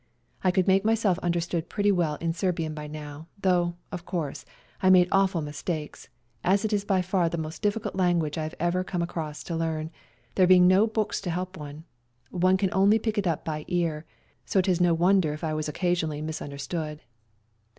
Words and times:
I 0.43 0.49
could 0.49 0.65
make 0.67 0.83
myself 0.83 1.19
understood 1.19 1.69
pretty 1.69 1.91
well 1.91 2.15
in 2.15 2.33
Serbian 2.33 2.73
by 2.73 2.87
now, 2.87 3.27
though, 3.39 3.75
of 3.91 4.03
course, 4.03 4.45
I 4.81 4.89
made 4.89 5.07
awful 5.11 5.43
mistakes, 5.43 6.09
as 6.43 6.65
it 6.65 6.73
is 6.73 6.83
by 6.83 7.03
far 7.03 7.29
the 7.29 7.37
most 7.37 7.61
difficult 7.61 7.93
language 7.95 8.35
I 8.35 8.41
have 8.41 8.55
ever 8.59 8.83
come 8.83 9.03
across 9.03 9.43
to 9.43 9.55
learn, 9.55 9.91
there 10.33 10.47
being 10.47 10.65
no 10.67 10.87
books 10.87 11.21
to 11.21 11.29
help 11.29 11.55
one. 11.55 11.83
One 12.31 12.57
can 12.57 12.73
only 12.73 12.97
pick 12.97 13.19
it 13.19 13.27
up 13.27 13.45
by 13.45 13.63
ear; 13.67 14.07
so 14.43 14.57
it 14.57 14.67
is 14.67 14.81
no 14.81 14.95
wonder 14.95 15.33
if 15.33 15.43
I 15.43 15.53
was 15.53 15.69
occasionally 15.69 16.19
misunderstood. 16.23 17.03